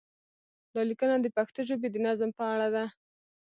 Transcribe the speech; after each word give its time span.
دا 0.73 0.81
لیکنه 0.89 1.15
د 1.21 1.27
پښتو 1.37 1.59
ژبې 1.69 1.87
د 1.91 1.97
نظم 2.07 2.29
په 2.37 2.43
اړه 2.53 2.67
ده. 2.75 2.85